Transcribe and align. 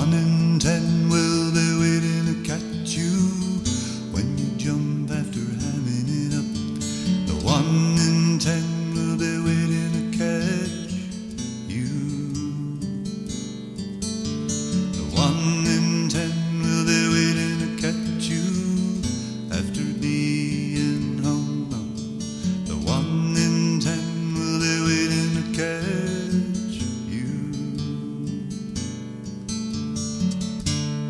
One 0.00 0.14
in 0.14 0.58
ten 0.58 1.10
will. 1.10 1.29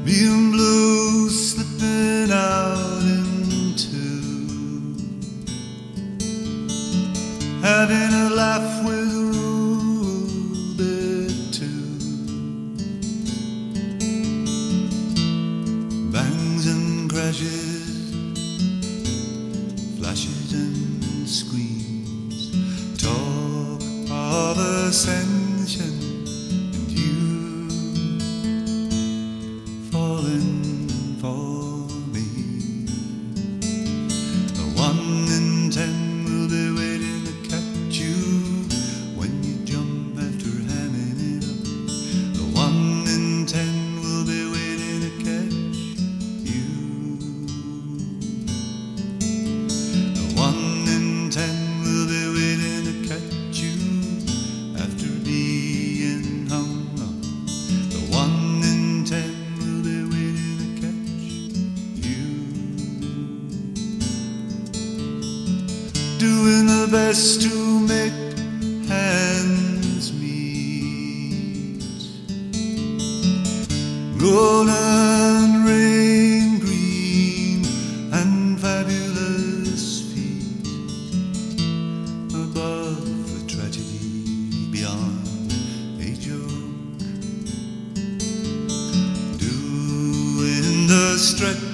Neon 0.04 0.50
blue 0.50 1.28
slipping 1.30 2.32
out 2.32 3.02
into 3.02 3.96
having 7.62 8.12
a 8.12 8.30
laugh 8.34 8.84
with 8.84 9.12
Ruby 9.36 10.56
too. 11.52 11.96
Bangs 16.10 16.66
and 16.66 17.08
crashes, 17.08 18.10
flashes 19.98 20.52
and 20.54 21.28
screams, 21.28 22.50
talk 23.00 23.82
of 24.10 24.58
ascension. 24.58 25.99
best 66.90 67.42
to 67.42 67.80
make 67.86 68.12
hands 68.88 70.12
meet. 70.12 71.84
Grown 74.18 74.68
and 74.68 75.64
rain 75.64 76.58
green 76.58 77.64
and 78.12 78.58
fabulous 78.58 80.12
feet 80.12 80.66
above 82.34 83.06
the 83.34 83.46
tragedy 83.46 84.70
beyond 84.72 85.52
a 86.00 86.16
joke. 86.16 86.98
Doing 89.38 90.88
the 90.88 91.18
stretch. 91.18 91.69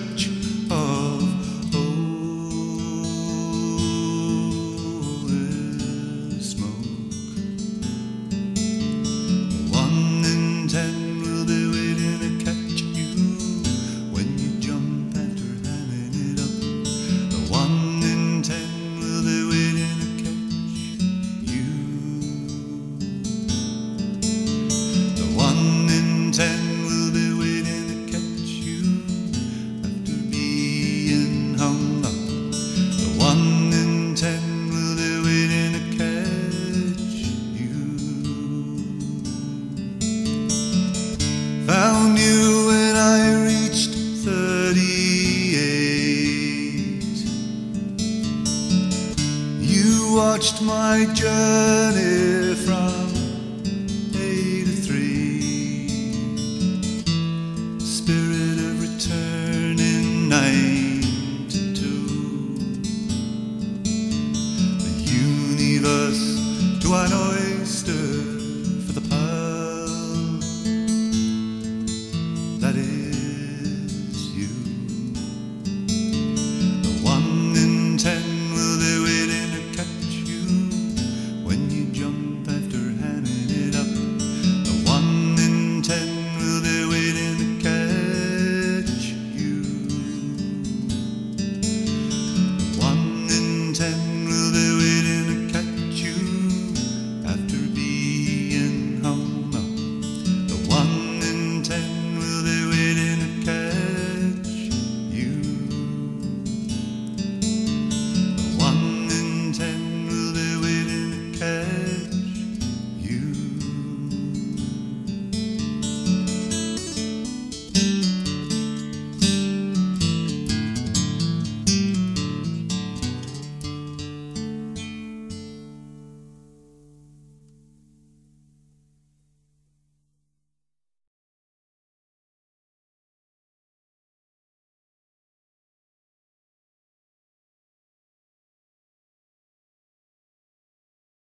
my 50.67 51.07
journey 51.15 52.55
from 52.57 53.07
A 54.15 54.65
to 54.65 54.73
three. 54.85 55.79
Spirit 57.79 58.59
of 58.59 58.83
return 58.83 59.79
in 59.79 60.29
nine 60.29 61.03
to 61.49 61.73
two. 61.73 62.59
A 64.83 64.93
universe 65.09 66.25
to 66.83 66.95
an 66.95 67.13
oyster. 67.13 68.36